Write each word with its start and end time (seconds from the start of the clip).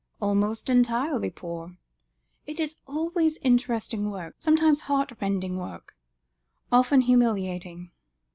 "Almost 0.19 0.67
entirely 0.67 1.29
poor. 1.29 1.77
It 2.47 2.59
is 2.59 2.77
always 2.87 3.37
interesting 3.43 4.09
work, 4.09 4.33
sometimes 4.39 4.79
heartrending 4.89 5.59
work, 5.59 5.95
often 6.71 7.01
humiliating. 7.01 7.91